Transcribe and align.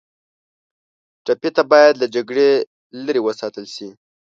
ټپي 1.25 1.49
ته 1.55 1.63
باید 1.71 1.93
له 2.01 2.07
جګړې 2.15 2.49
لرې 3.05 3.21
وساتل 3.23 3.65
شي. 3.75 3.89